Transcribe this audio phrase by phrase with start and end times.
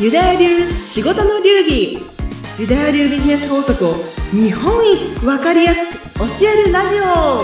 [0.00, 1.98] ユダヤ流仕事の流儀。
[2.56, 3.94] ユダヤ流ビジネス法則を
[4.30, 7.42] 日本一わかりやすく教えるラジオ。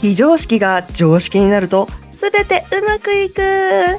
[0.00, 3.98] 非常識が常識になるとすべてうまくいく。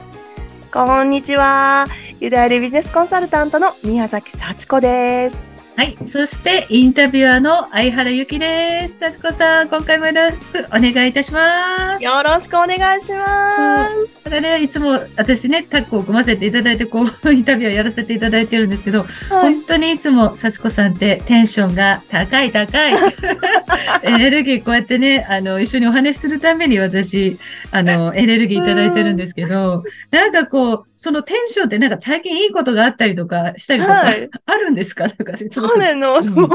[0.71, 1.87] こんにちは。
[2.21, 5.50] ユダヤ流ビジネスコンサルタントの宮崎幸子です。
[5.81, 5.97] はい。
[6.05, 8.99] そして、インタビュアーの相原由紀です。
[8.99, 12.03] 幸子さん、今回もよろしくお願いいたします。
[12.03, 14.23] よろしくお願いします。
[14.25, 19.05] だからね、いつも私ね、タッグを組ませていただいて、こう、 インタビューをやらせていただいてるんですけど、は
[19.49, 22.93] い、本当にいつも幸子さんってテンションが高い高い。
[24.03, 27.39] エネルギーこうやってね、あの、一緒にお話しするために私、
[27.71, 34.01] あの、エネルギーいただいてるんですけど、なんかこう、そのテンションってなんか最近いいことがあったりとかしたりとか、
[34.45, 35.05] あるんですか？
[35.05, 35.35] なんか
[35.73, 36.45] そうなの、うん、も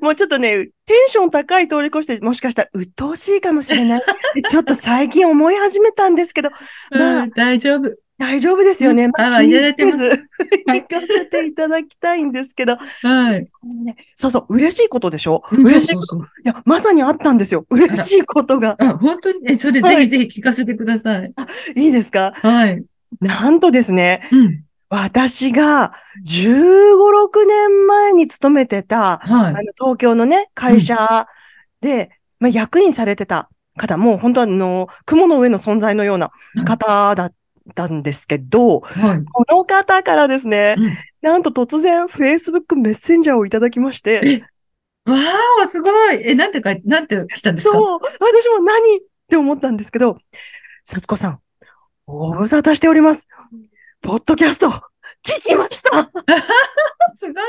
[0.00, 4.02] う、もうちょっとね、テンション高い通り越して、もしかしたら鬱陶しいかもしれない。
[4.48, 6.50] ちょっと最近思い始めたんですけど、
[6.90, 7.94] まあ、うん、大丈夫。
[8.18, 9.08] 大丈夫ですよね。
[9.08, 10.10] まあ、いただいてます。
[10.68, 12.76] 行かせていただきたいんですけど。
[12.76, 13.48] はい。
[14.14, 15.42] そうそう、嬉しいことでしょ？
[15.52, 16.16] 嬉しいこと。
[16.16, 17.64] いや、まさにあったんですよ。
[17.70, 18.76] 嬉しいことが。
[18.78, 19.38] あ、本当に？
[19.46, 21.32] え、それぜひぜひ聞かせてください。
[21.76, 22.32] いいですか？
[22.34, 22.84] はい。
[23.22, 25.92] なんとですね、うん、私が
[26.26, 31.26] 15、6年前に勤めてた、はい、あの東京のね、会社
[31.80, 32.08] で、うん、
[32.40, 36.32] まあ、役員されてた方、もう本当あの、雲の上の存在のような
[36.66, 37.32] 方だっ
[37.74, 44.44] たんですけど、はい、この方からですね、うん、なんと突然 Facebook メッセンジャーをいただきまして、
[45.06, 46.20] わー、すごい。
[46.28, 47.74] え、なんてか、なんてしたんですか？
[47.74, 48.98] そう、私も何？
[48.98, 50.18] って思ったんですけど、
[50.84, 51.38] さつこさん、
[52.06, 53.28] ご無沙汰しております。
[54.00, 54.80] ポッドキャスト、聞
[55.44, 55.90] きました
[57.14, 57.44] すごい。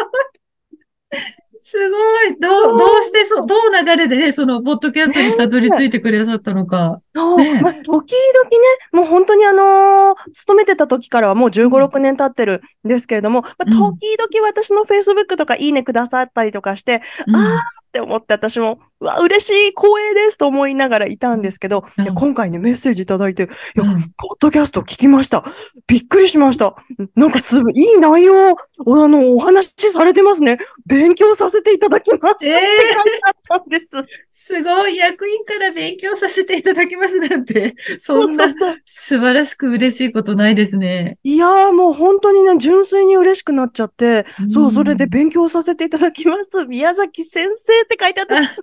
[1.61, 2.39] すごい。
[2.39, 7.01] どう、どうしてそ、どう流れでね、その、ポッドキャストにたどり着いてくださったのか。
[7.13, 7.37] そう。
[7.37, 8.11] ね、まあ、時々ね、
[8.93, 25.43] もう本当にあのー、勤めてた時からはもう15、6年経ってるんですけれども、まあ、時々私の Facebook とかいいねくださったりとかして、うん、あーって思って私も、うわ、嬉しい、光栄ですと思いながらいたんですけど、うん、今回ね、メッセージいただいて、いや、うん、ポッドキャスト聞きました。
[25.87, 26.73] びっくりしました。
[27.15, 28.55] なんかすごい、いい内容、あ
[28.85, 30.57] の、お話しされてますね。
[30.85, 32.47] 勉強させていただきます。
[32.47, 33.89] ええー、ったんです。
[34.29, 38.53] すごい、役員から勉強させていただきますなんて、 そんな
[38.85, 41.19] 素晴らしく嬉しいことないですね。
[41.23, 46.63] いやーもう本当にね、純粋に嬉しくなっちゃって、うん、そう、それで勉強させていただきます。
[46.67, 48.35] 宮崎先生って書いてあった。
[48.35, 48.55] 先生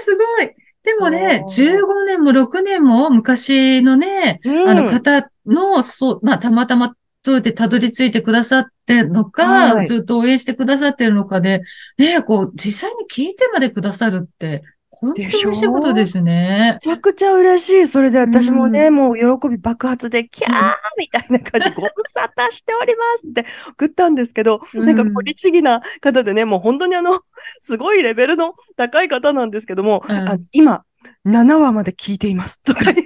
[0.00, 0.50] すごい。
[0.82, 6.94] でもね、15年も6年も昔のね、うん、あの方の、そう、まあ、たまたま
[7.26, 11.62] どうやってたどり着いてくださってるのか、はい、ずっと応援してくださってるのかで、
[11.98, 14.62] ね、こう、実際に聞いてまでくださるって、
[14.98, 16.72] 本当に嬉しいことですね。
[16.74, 17.86] めちゃくちゃ嬉しい。
[17.86, 20.74] それで私もね、うん、もう喜び爆発で、キャー！
[20.98, 27.20] みたいな感じ、ご無沙汰しておりますって送ったんですけど、うん、なんかこう律儀な方でね、もう本当にあの、
[27.60, 30.84] すごいレベルの高い方なんですけども、うん、あ今、
[31.26, 33.02] 7話まで聞いていますとか言って、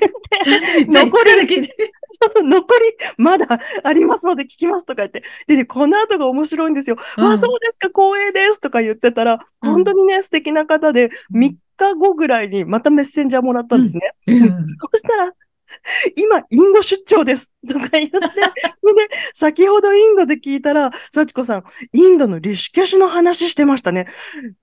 [0.86, 1.06] 残
[1.46, 1.68] り、
[2.10, 2.84] そうそう、残り
[3.18, 6.96] まだありますので聞きますとか言って、でね、この後が面白いんですよ。
[7.16, 14.14] うん、あ、そうですか、光栄ですとか言ってたら、本当にね、素敵な方で、3日後ぐらいにまたメッセンジャーもらったんですね。
[14.26, 15.32] うん、そしたら、
[16.16, 17.52] 今、インド出張です。
[17.68, 18.26] とか言って、 で、
[19.32, 24.06] 先ほどインドで聞いたら、幸子さん、インドのリシュケシュの話してましたね。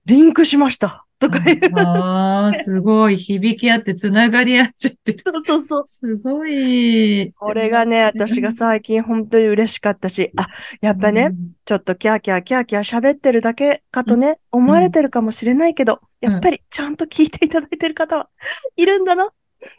[0.04, 1.07] リンクしました。
[1.18, 1.70] とか言って。
[1.74, 3.16] ああ、すごい。
[3.16, 5.22] 響き合って繋がり合っちゃってる。
[5.24, 5.84] そうそうそう。
[5.86, 7.32] すごい。
[7.32, 10.46] これがね、私が最近本当に嬉しかったし、あ、
[10.80, 18.28] やっぱね、うん、ちょっとキャーキャーキャーキャー喋ってるだけかとね、うん、思われてるかもしれないけど、やっぱりちゃんと聞いていただいてる方は
[18.76, 19.28] いるんだなっ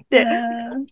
[0.09, 0.25] て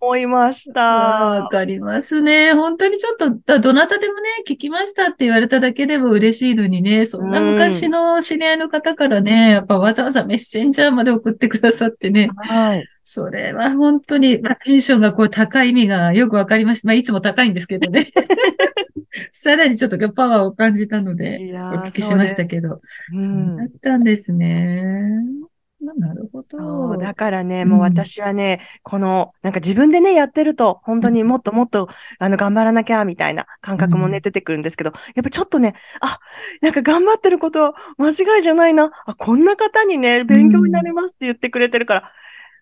[0.01, 0.81] 思いました。
[0.81, 2.53] わかりますね。
[2.53, 12.29] 本当にちょっと、どなたでもね、聞きましたって言われただけでも嬉しいのにね、そんな昔の知り合いの方からね、やっぱわざわざメッセンジャーまで送ってくださってね。
[12.37, 12.85] はい。
[13.03, 16.87] それは本当に、まあ、テンションがこう高い意味がよくわかりました。
[16.87, 18.07] まあ、いつも高いんですけどね。
[19.31, 22.81] さらにちょっとパワーを感じたので、お聞きしましたけど。
[23.17, 25.21] そうそうだったんですね。
[25.79, 26.57] なるほど。
[26.57, 31.87] そう、だからね、もう私はね、うん、この、なんか自分でね、やってると、本当にもっともっと、
[32.17, 36.19] あの、頑張らなきゃ、みたいな感覚もね、出てくるんですけど、やっぱちょっとね、あ、
[36.61, 38.91] なんか頑張ってることは間違いじゃないな。
[39.05, 42.11] あ、こんな方にね、勉強になりますって言ってくれてるから、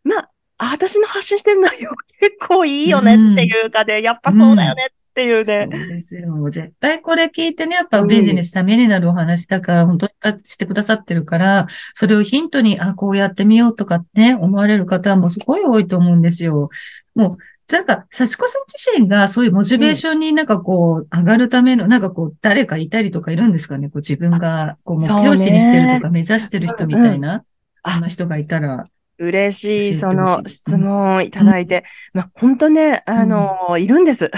[0.04, 5.68] まあ、私の発信してる内容結構いいよねっていうかで、やっぱそうだよねっっていうね。
[5.72, 6.50] そうですよ。
[6.50, 10.12] 絶対これ聞いてね、やっぱビジネスためになるお話だから、本当に
[10.44, 16.70] してくださってるから、それをヒントに、あ、こうやってみようとかね、思われる方もすごい多いと思うんですよ。
[17.16, 17.38] もう、
[17.72, 23.88] なんか、幸子さん自身がそういうモチベーションになんかこう、上がるための、なんかこう、誰かいたりとかいるんですかね？
[23.88, 27.46] こう自分がこう目標視にしてるとか目指してる人みたいな、
[27.84, 28.84] あんな人がいたら。
[29.18, 31.86] 嬉しい、その質問いただいて。
[32.14, 34.30] まあ、本当ね、あの、いるんです。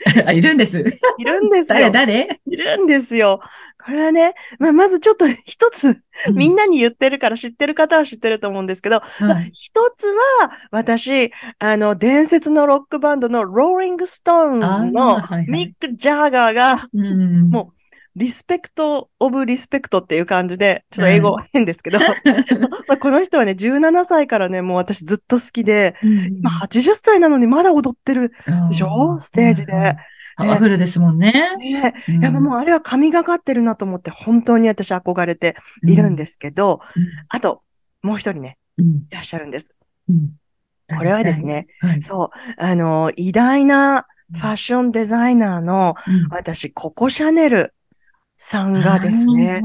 [0.34, 0.78] いるんです。
[1.18, 1.90] いるんですよ。
[1.90, 2.40] 誰誰？
[2.46, 3.40] いるんですよ。
[3.82, 6.02] これはね、まあ、まずちょっと 一つ、
[6.32, 17.79] みんなに言ってるから知ってる方は知ってると思うんですけど、うん、まあ、一つは、私、あの、伝説のロックバンドのローリングストーンのミック・ジャーガーが、もう、
[18.16, 21.98] リスペクト・オブ・リスペクトっていう感じで、ちょっと英語変ですけど、
[22.88, 28.32] まあこの人はね、17歳からね、もう私ずっと好きで、うん、今80歳なのにまだ踊ってる
[28.68, 29.20] でしょ？
[29.20, 29.96] ステージで。
[30.36, 31.32] パワフルですもんね。
[31.58, 37.62] ね、うん、やっぱもうあれは神がかってるなと思って、本当に私憧れているんですけど、うん、あと、
[38.02, 39.74] もう一人ね、いらっしゃるんです。
[40.96, 45.94] これはですね、はい、そう、あの、偉大なファッションデザイナーの、
[46.30, 47.74] 私、ココシャネル
[48.42, 49.60] さんがですね、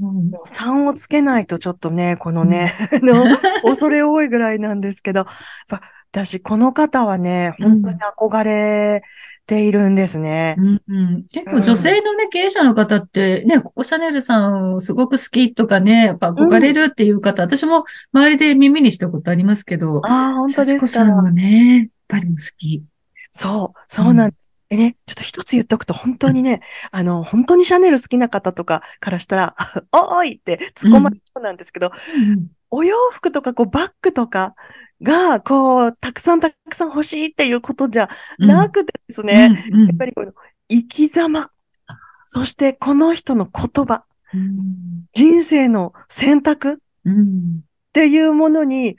[0.00, 3.24] もう3をつけないとちょっとね、このね、 の
[3.62, 5.24] 恐れ多いぐらいなんですけど、
[6.10, 9.04] 私、この方はね、本当に憧れ
[9.46, 10.56] ているんですね。
[10.58, 20.88] うんうん、結構女性のね、経営者の方ってね、ココシャネルさんすごく好きとかね、やっぱ憧れるっていう方、うん、私も周りで耳にしたことありますけど、ああ、本当ですか。
[20.88, 22.82] さんはね、やっぱり好き。
[23.30, 24.36] そう、そうなんで
[24.76, 26.60] ね、ちょっと一つ言っとくと、本当にね、
[26.90, 29.56] あの、本当にシャネル好きな方とかからしたら、
[29.92, 34.54] おーいって突っ込まれそうなんですけど、うん、お洋服とか、こう、バッグとか
[35.00, 40.32] が、こう、たくさんたくさん欲しいっていうことじゃなくてですね、うんうん、やっぱりこの、
[40.68, 41.50] 生き様、
[42.26, 44.04] そしてこの人の言葉、
[45.12, 46.76] 人生の選択っ
[47.94, 48.98] ていうものに、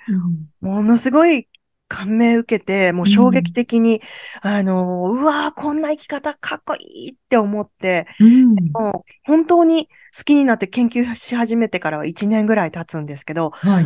[0.62, 1.48] ものすごい
[1.90, 4.02] 感銘受けて、もう衝撃的に、
[4.44, 13.86] うん、あの、うわこんな生き方かっこいいって思って、うん、もう本当に好きになって研究し始めてからは1年ぐらい経つんですけど、はい、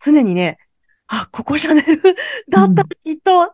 [0.00, 0.58] 常にね、
[1.06, 2.02] あ、ここシャネル
[2.48, 3.48] だったらきっと、うん、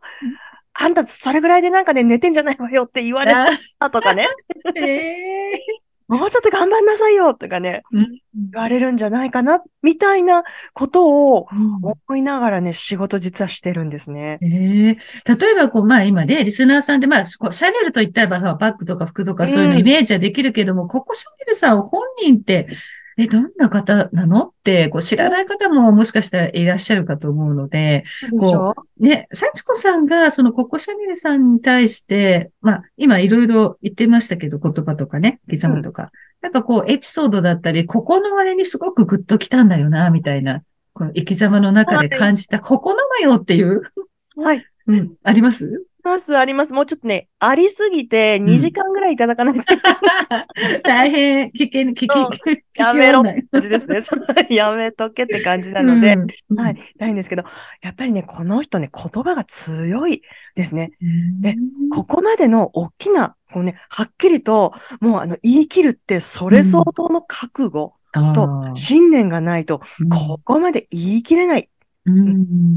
[0.72, 3.34] あんたそれぐらいでなんかね、寝てんじゃないわよって言われ
[3.81, 4.28] たとかね。
[4.76, 8.09] えーもうちょっと頑張んなさいよとかね、うん、
[8.51, 10.43] 言われるんじゃないかな、みたいな
[10.75, 11.47] ことを
[12.09, 14.41] 思いながらね、仕事実はしてるんですね。
[14.43, 22.67] ええー、例えば、こう、まあ今ね、リスナーさんで、まあ、シャネルと言ったらば、バッグとか服とかそういうのイメージはできるけども、うん、ここシャネルさん本人って、
[23.22, 24.44] え、どんな方なの？
[24.44, 28.05] って、こう知らない方ももしかしたらいらっしゃるかと思うので、
[28.40, 36.08] こう、ね、幸子さんがそのココシャネルさんに対して、まあ、今いろいろ言ってましたけど、言葉とかね、刻むとか、うん、
[36.43, 40.62] なんかこう、エピソードだったり、ここの割にすごくグッときたんだよな、みたいな、
[40.94, 43.82] この生き様の中で感じた、はい、ここのまよっていう？
[44.37, 44.64] はい。
[44.87, 45.12] うん。
[45.23, 45.84] あります？
[46.05, 46.73] ます、あります。
[46.73, 53.20] もうちょっとね、ありすぎて2時間ぐらいいただかないと、 うん、大変、聞け、聞き、聞やめろ。
[53.20, 54.00] って感じですね。
[54.55, 56.17] やめとけって感じなので、
[56.49, 57.44] うん、はい、ないんですけど、
[57.82, 60.23] やっぱりね、この人ね、言葉が強い
[60.55, 60.93] ですね。
[61.41, 61.56] で、
[61.91, 67.95] ここまでの大きな、こうね、はっきりと、もうあの、言い切るって、それ相当の覚悟
[68.35, 69.80] と信念がないと、
[70.11, 71.69] ここまで言い切れない。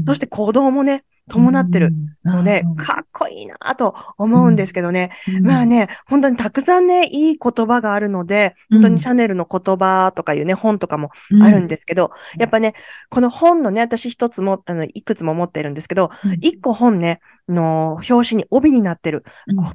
[0.06, 5.10] そして行動もね、伴ってるので、かっこいいなと思うんですけどね。
[5.42, 12.74] まあね、本当にたくさんね、いい言葉があるので、本当にシャネルの言葉とかいうね、本とかもあるんですけど、やっぱね、
[13.10, 19.24] この本のね、私一つも、あの、いくつも持ってるんですけど、一個本ね、の表紙に帯になってる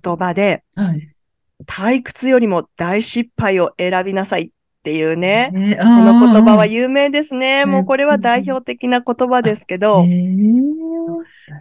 [0.04, 0.64] 言葉で、
[1.68, 7.66] 退屈よりも大失敗を選びなさいっていうね、えー、この言葉は有名ですね。
[7.66, 10.06] もうこれは代表的な言葉ですけど、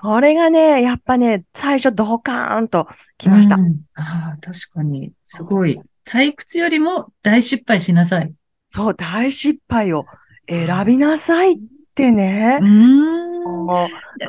[0.02, 3.56] これがね、やっぱね、最初ドカーンと来ました。
[3.56, 5.12] うん、ああ、確かに。
[5.24, 5.80] すごい。
[6.06, 8.32] 退屈よりも大失敗しなさい。
[8.68, 10.06] そう、大失敗を
[10.48, 11.56] 選びなさいっ
[11.96, 12.60] てね。
[12.62, 13.17] うん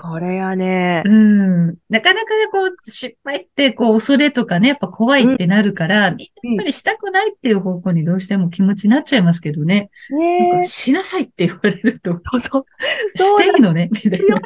[0.02, 1.68] これはね、うん。
[1.90, 9.90] なかなかこう、失敗ってこう、恐れとかね、やっぱ怖いってなるから、うん、やっぱりしたくないっていう方向にどうしても気持ちになっちゃいますけどね。
[10.10, 12.20] ねしなさいって言われると。
[12.40, 12.66] そう。
[13.16, 13.90] していいのね。
[13.94, 14.38] 強いんで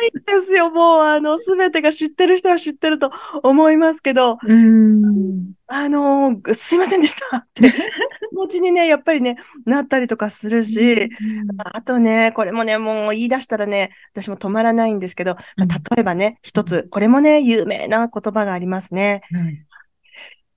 [0.46, 0.70] すよ。
[0.70, 4.38] もう、あの、すべてが知ってる人は知ってると思いますけど。
[4.44, 5.54] うん。
[5.68, 7.38] あのー、すいませんでした。
[7.38, 7.72] って。
[7.72, 11.10] 気持ちにね、やっぱりね、なったりとかするし、
[11.58, 19.22] あとね、これもね、もう言い出したらね、私も止まらないんですけど、まあ、例えばね、一つ、これもね、有名な言葉がありますね。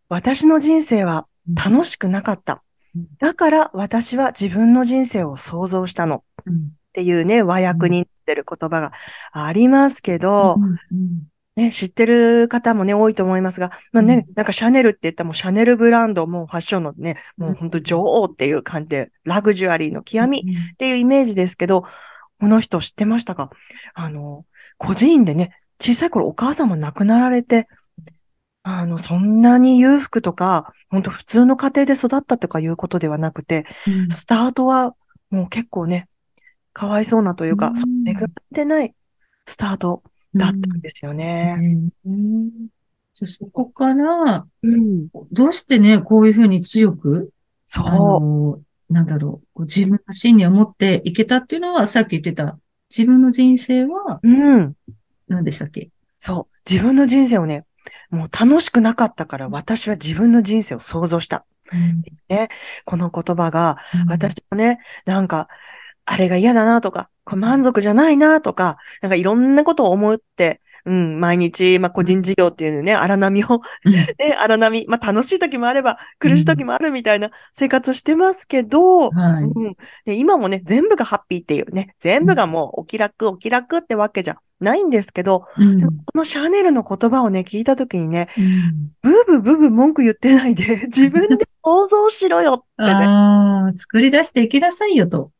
[0.09, 2.63] 私の人生は楽しくなかった。
[3.19, 6.25] だから私は自分の人生を想像したの。
[6.49, 6.53] っ
[6.97, 8.93] ていうね、和訳になってる言葉が
[9.33, 10.57] ありますけど、
[11.57, 21.85] ね、知ってる方もね、多いと思いますが、まあね、なんかシャネルって言ったらもうシャネルブランド、もうファッションのね、もう本当女王っていう感じで、ラグジュアリーの極みっていうイメージですけど、
[22.39, 23.49] この人知ってましたか？
[23.95, 24.45] あの、
[24.77, 27.69] 個人でね、小さい頃お母様亡くなられて、
[28.63, 34.95] あの、そんなに裕福とか、本当普通の家庭で育ったとかいうことではなくて、うん、スタートは
[35.31, 36.09] もう結構ね、
[36.75, 38.95] かわいそうなというか、うん、恵まれてない
[39.47, 40.03] スタート
[40.35, 41.57] だったんですよね。
[42.05, 42.69] うん、
[43.15, 44.47] じゃそこから、
[45.33, 47.31] どうしてね、こういうふうに強く、
[47.67, 48.93] そう。
[48.93, 54.75] なんだろう、自分の芯にを持っていけたっていうのは、さっき言ってた、自分の人生は、うん。
[55.27, 55.91] 何でしたっけ？
[56.21, 56.57] そう。
[56.71, 57.65] 自分の人生をね、
[58.11, 61.45] もう楽しくなかったから私は自分の人生を想像した。
[61.73, 62.49] うん、ね、
[62.85, 63.77] この言葉が、
[64.09, 65.49] 私もね、なんか、
[66.07, 79.43] あれが嫌だなとか、これ満足じゃないなとか、なんかいろんなことを思って、うん、毎日、まあ、個人事業っていうね、荒波を、 ね、荒波、まあ、楽しい時もあれば、苦しい時もあるみたいな生活してますけど、はい。
[79.43, 79.77] うん。
[80.05, 92.91] で、今もね、全部がハッピーっていうね、全部がもうお気楽、お気楽ってわけじゃないんですけど、うん、このシャネルの言葉をね、聞いた時にね、うん、ブーブーブーブー文句言ってないで、自分で想像しろよってね。
[92.93, 95.33] ああ、作り出していきなさいよと。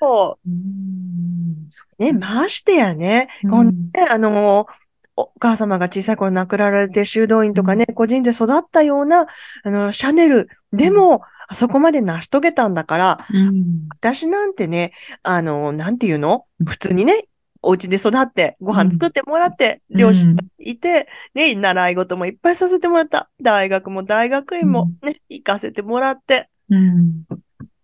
[0.00, 2.02] そう。
[2.02, 4.66] ね、ましてやね、このね、あの、
[5.14, 9.26] お母様が小さい頃亡くなられて修道院とかね、個人で育ったような、
[9.62, 14.92] あの、シャネルでも、あそこまで成し遂げたんだから、うん、私なんてね、
[15.22, 16.46] あの、なんていうの？
[16.64, 17.26] 普通にね、
[17.60, 23.28] お家で育って、ご飯作ってもらって、うん、両親がいて、ね、習い事もいっぱいさせてもらった。
[23.42, 26.48] 大学も大学院もね、行かせてもらって。
[26.70, 27.24] うん、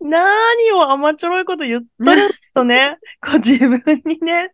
[0.01, 4.53] 何を甘ちょろいこと言っとるとね、こう自分にね、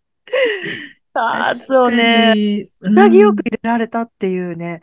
[1.13, 4.81] パーツをね、潔く入れられたっていうね、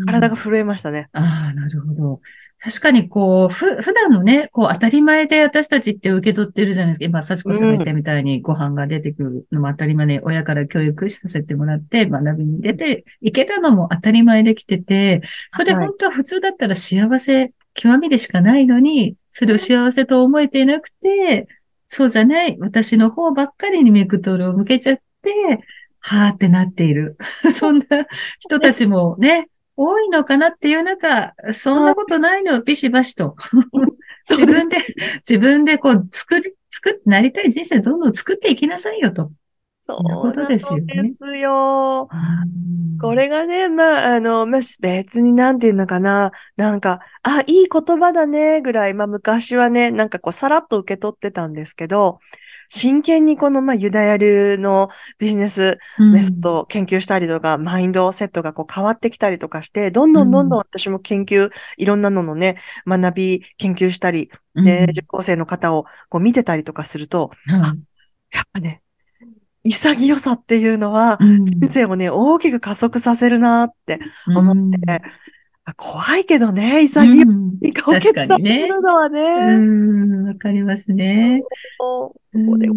[0.00, 1.08] う体が震えましたね。
[1.12, 2.20] ああ、なるほど。
[2.60, 7.04] 確かにこう、ふ、普段のね、こう当たり前で私たちって受け取ってるじゃないですか。
[7.04, 21.46] 今、幸子さんが言ったみたいにご飯が出てくるのも当たり前で、親から教育させてもらって学びに出ていけたのも当たり前できてて、それ本当は普通だったら幸せ極みでしかないのに、それを幸せと思えていなくて、
[21.86, 25.30] そうじゃない、私の方ばっかりにメクトルを向けちゃって、
[26.00, 27.16] はーってなっている。
[27.54, 27.84] そんな
[28.40, 33.36] 人たちもね、多いのかなっていう中、そんなことないのよ、ビシバシと。
[34.28, 34.76] 自分で、
[35.28, 39.30] 自分でこう、作り、作ってなりたい人生どんどん作っていきなさいよと。
[39.88, 41.02] そうなんですよ、ね。
[41.02, 42.10] ですよ。
[43.00, 46.30] これがね、まあ、あの、まあ、別になんていうのかな。
[46.56, 52.18] なんか、あ、いい言葉だね、ぐらい、まあ、昔はね、なんかこう、さらっと受け取ってたんですけど、
[52.68, 67.74] 真剣にこの、まあ、ユダヤ流のビジネスメソッドを研究したりとか、うん、マインドセットがこう変わってきたりとかして、どんどんどんどん私も研究、うん、いろんなののね、学び、研究したり、で、受講生の方をこう見てたりとかすると、うん、あ、
[68.32, 68.82] やっぱね、
[69.68, 74.00] 潔さっていうのは、人生をね、大きく加速させるなって
[74.34, 75.02] 思って、
[75.76, 77.22] 怖いけどね、潔
[77.62, 79.20] い顔決断するのはね。
[79.20, 81.42] うん、わ、かりますね。
[82.32, 82.68] で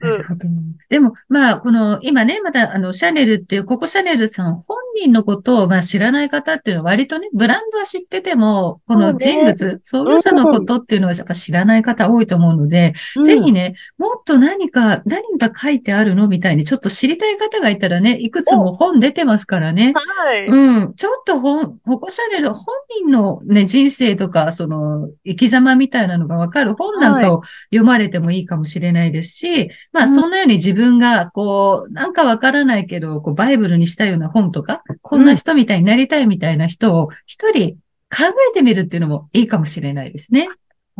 [0.00, 0.48] なるほど。
[0.88, 19.92] でも、まあ、この、今ね、まだ、あの、シャネルっていう、ここシャネルさん本人のことを、まあ、知らない方っていうのは割とね、ブランドは知ってても、この人物、ね、創業者のことっていうのはやっぱ知らない方多いと思うので、うん、ぜひね、もっと何か、何が書いてあるのみたいに、ちょっと知りたい方がいたらね、いくつも本出てますからね。
[19.94, 20.46] はい。
[20.46, 20.94] うん。
[20.94, 22.64] ちょっと本、ここシャネル、本
[23.02, 37.76] 人のね、人生とか、その、生き様みたいなのがわかる本なんかを読まれてもいいかもしれないですし、まあ、そんなように自分が、こう、なんかわからないけど、こう、バイブルにしたような本とか、こんな人みたいになりたいみたいな人を一人
[38.10, 40.48] 考えてみるっていうのもいいかもしれないですね。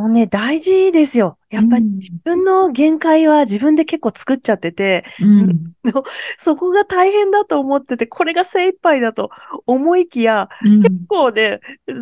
[0.00, 1.36] もうね、大事ですよ。
[1.50, 5.74] やっぱり自分の限界は自分で結構作っちゃってて、うん、
[6.38, 9.30] そこが大変だと思ってて、これが精一杯だと
[9.66, 11.60] 思いきや、うん、結構ね、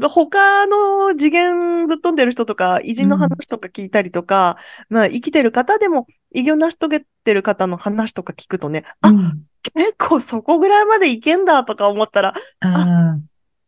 [0.08, 4.58] 他の次元ぶっ飛んでる人とか、偉人の話とか聞いたりとか、
[4.90, 9.12] うん、まあ生きてる方でも偉業成し遂げてる方の話とか聞くとね、あ、
[9.74, 13.16] 結構そこぐらいまでいけんだとか思ったら、あ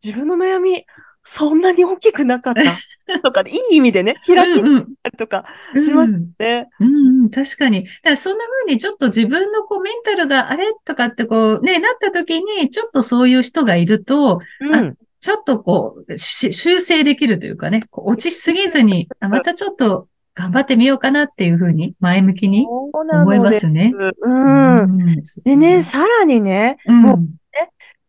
[0.03, 0.85] 自分の悩み、
[1.23, 2.61] そんなに大きくなかった。
[3.23, 6.69] とか、いい意味でね、開きとかしますね。
[6.79, 7.83] うん、うんうん、確かに。
[7.83, 23.39] だからそんな風にちょっと自分のこうメンタルがあれとかってこうね、なった時に、ちょっとそういう人がいると、うん、ちょっとこう、し修正できるというかね、落ちすぎずに、あまたちょっと頑張ってみようかなっていうふうに、前向きに思い。
[23.39, 23.93] ますね。
[24.21, 24.81] うん。
[24.83, 27.19] んでね、、さらにね、うんもう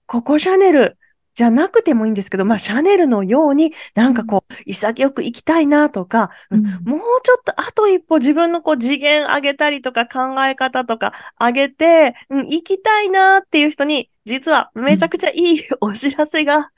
[0.07, 0.99] ココシャネル
[1.35, 16.71] じゃなくてもいいんですけど、まあ、シャネルのように、なんかこう、潔く生きたいなとか、うんもうちょっとあと一歩自分のこう次元上げたりとか考え方とか上げて、うん、生きたいなっていう人に、実はめちゃくちゃいいお知らせが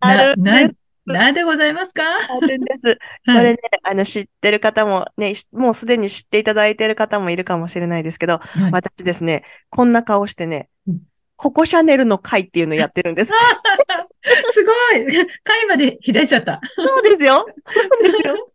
[0.00, 0.74] あるんでなす、
[1.12, 2.02] なんでございますか？
[2.02, 2.96] あるんです。
[3.26, 11.00] こはいれね、あの、知ってる方もね、しもうすでに知っていただいている方もいるかもしれないですけど、はい私ですね、こんな顔してねうん、
[11.36, 13.32] ココシャネルの会っていうのやってるんです。
[14.50, 15.06] すごい
[15.44, 16.60] 回まで開いちゃった。
[16.76, 17.46] そうですよ。
[17.66, 18.52] そうですよ。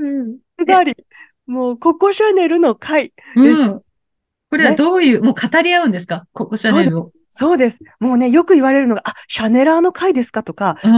[0.00, 0.38] うん。
[0.58, 0.94] すがり。
[1.46, 3.12] もう、ココシャネルの会。
[3.36, 3.80] うん。
[4.50, 6.26] これはどういう、もう語り合うんですか？
[6.32, 7.12] ココシャネルを。
[7.34, 7.82] そうです。
[7.98, 10.88] もうね、よく言われるのが、あ、シャネラーの会ですかとか、う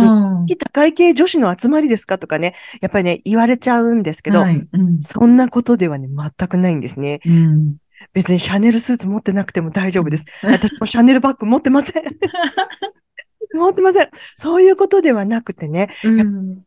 [0.42, 0.46] ん。
[0.46, 4.56] 高い系女子の集まりですかとかね、やっぱりね、言われちゃうんですけど、はい。
[4.72, 5.00] うん。
[5.00, 7.20] そんなことではね、全くないんですね。
[7.24, 7.76] うん。
[8.12, 10.24] 別にシャネルスーツ持ってなくても大丈夫です。
[10.42, 12.02] 私もシャネルバッグ持ってません。
[13.54, 14.10] 持ってません。
[14.36, 16.62] そういうことではなくてね、うん。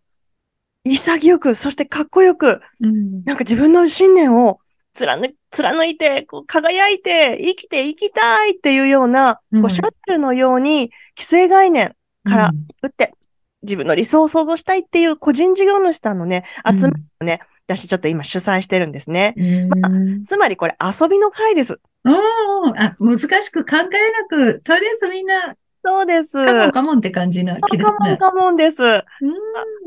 [0.86, 3.24] 潔く、そしてかっこよく、うん。
[3.26, 4.62] なんか自分の信念を
[5.06, 12.52] 貫貫いて、こう輝いて、生きて生きたいっていうような、うんこうシャネルのように、既成概念から
[12.82, 13.14] 打って、
[13.64, 19.34] 自分の理想を想像したいっていう個人事業主さんのね、集まりをね、私ちょっと今主催してるんですね。
[19.36, 20.24] うん。
[20.24, 21.80] つまりこれ遊びの会です。
[22.06, 22.16] うん。
[22.80, 23.90] あ、難しく考えな
[24.30, 25.56] く、とりあえずみんな、
[25.88, 26.46] そうです。
[26.46, 28.84] カモンカモンって感じな気カモンカモンです。
[28.84, 29.02] うん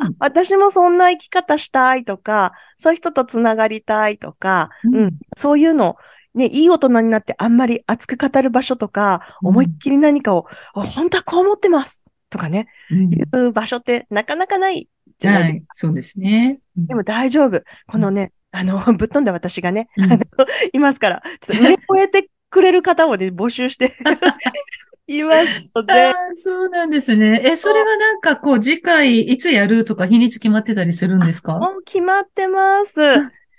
[0.01, 5.97] あ私もそんな生き方したいとか、そういう人とつながりたいとか、うんうん、そういうの、
[6.35, 14.89] ね、いい大人になってあんまり熱く語る場所とか、うん思いっきり何かを、あ本当はこう思ってますとかね、うんいう場所ってなかなかない
[15.19, 15.49] じゃなですか。
[15.49, 15.65] はいい。
[15.73, 16.61] そうですね。
[16.77, 17.63] でも大丈夫。
[17.87, 20.25] このね、あの、 ぶっ飛んだ私がね、うんあの、
[20.73, 23.93] いますから、ちょっと上を越えてくれる方をね、募集して
[25.19, 27.41] いますのあで、ーそうなんですね。
[27.45, 31.59] え、それはなんかこう、次回いつやるとか日にち決まってたりするんですか？
[31.59, 33.01] もう決まってます。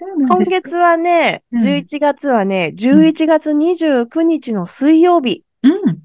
[0.03, 5.99] 今月はね、うん11月はね、11月29日の水曜日、うん。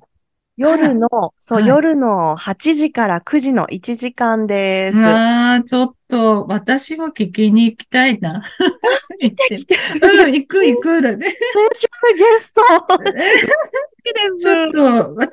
[0.59, 4.99] 夜の、そう、はい夜の8時から9時の1時間です。
[4.99, 8.43] ああ、ちょっと、私も聞きに行きたいな。
[9.19, 9.77] 来て来て。
[10.03, 11.27] うん、行く行くだね。
[11.27, 11.39] スペ
[11.75, 12.63] シャルゲスト。
[14.13, 14.43] です。
[14.43, 15.29] ちょっと、私もね、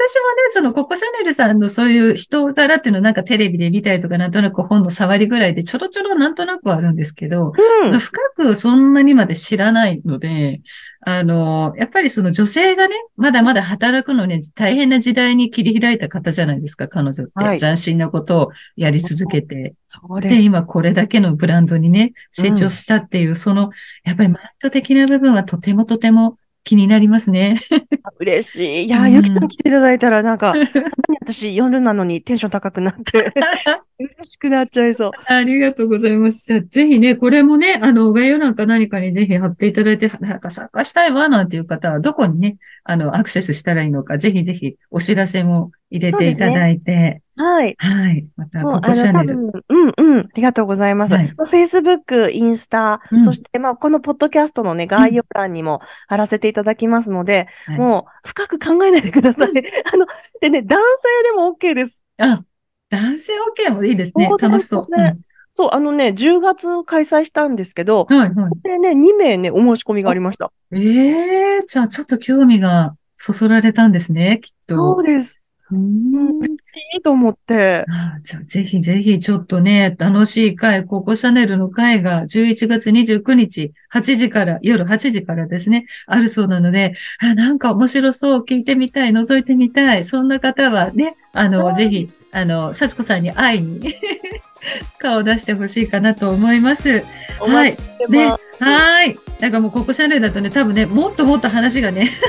[0.50, 10.62] そのココシャネルさんのそういう人柄っていうのをなんかテレビで見たりとか、なんとなく本の触りぐらいでちょろちょろなんとなくはあるんですけど、うんその深くそんなにまで知らないので、
[11.06, 17.32] あの、やっぱりその女性がね、まだまだ働くのに大変な時代に切り開いた方じゃないですか、彼女って。
[17.36, 19.56] はい斬新なことをやり続けて。
[19.56, 20.42] で、そうです。
[20.42, 23.70] 今これだけのブランドにね、成長したっていう、その、
[24.04, 27.60] やっぱりマインド的な部分はとてもとても気になりますね。
[28.20, 28.84] 嬉しい。
[28.84, 30.54] いうや、んゆきさん来ていただいたら、なんか、
[31.22, 33.34] 私夜なのにテンション高くなって、
[34.00, 35.12] 嬉しくなっちゃいそう。
[35.26, 36.46] ありがとうございます。
[36.46, 47.76] じゃあ、ぜひね、これもね、あの、概要欄か何かにぜひ貼っていただいて、なんか参加したいわ、なんていう方は、どこにね、あの、アクセスしたらいいのか、ぜひぜひお知らせも入れていただいて、はい。
[47.80, 48.28] はい。
[48.36, 49.36] また、もう、コあの、多コシャネル。
[49.36, 51.16] 分、うんうん、ありがとうございます。
[51.16, 59.50] はいまあ Facebook、インスタ、うんそして、まあ、このポッドキャストのね、概要欄にも貼らせていただきますので、はいもう、深く考えないでください。
[59.94, 60.06] あの、
[60.42, 62.04] でね、男性でも OK です。
[62.18, 62.44] あ、
[62.90, 63.34] 男性
[63.70, 64.82] OK もいいですね楽しそう。
[64.88, 65.20] うん
[65.56, 68.60] そう、あのね、10月開催したんですけど、はい、はい。
[68.64, 70.52] でね、2名ね、お申し込みがありました。
[70.72, 74.76] ええじゃあ、ちょっと興味がそそられたんですね、きっと。
[74.76, 75.44] そうです。
[75.70, 76.58] うーん
[76.94, 77.86] いいと思って。
[77.90, 93.96] あじゃあ、ぜひぜひ、ちょっとね、楽しい会、ココシャネルの会が11月29日、8時から、夜8時からですね、あるそうなので、あ、なんか面白そう、聞いてみたい、覗いてみたい、そんな方はね、あの、はいぜひ、あの、幸子さんに会いに、
[95.00, 97.04] 顔を出してほしいかなと思います。
[97.40, 99.20] お待ちしてね、はまーい。
[99.40, 102.22] なんかもうココシャネルだとね、多分ね、もっともっと話がね、す。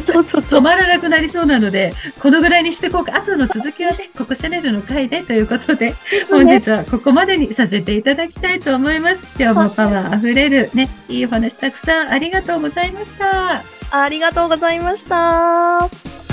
[0.00, 0.40] そうそう。
[0.40, 3.16] 止まらなくなりそうなので、このぐらいにしていこうか。
[3.16, 5.94] 後の続きはね、ココシャネルの回でということで、
[6.30, 9.26] 本日はここまでにさせていただきたいと思います。
[9.38, 13.62] 今日もパワーあふれるね、いいお話たくさんありがとうございました。
[13.90, 16.31] ありがとうございました。